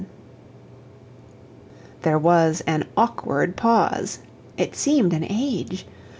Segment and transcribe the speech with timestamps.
[2.01, 4.17] There was an awkward pause
[4.57, 5.85] it seemed an age.